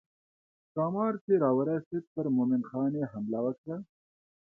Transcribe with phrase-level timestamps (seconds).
[0.71, 3.77] ښامار چې راورسېد پر مومن خان یې حمله وکړه.